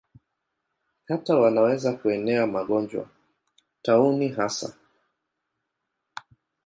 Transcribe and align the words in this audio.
Hata 1.07 1.35
wanaweza 1.35 1.93
kuenea 1.93 2.47
magonjwa, 2.47 3.09
tauni 3.81 4.27
hasa. 4.29 4.73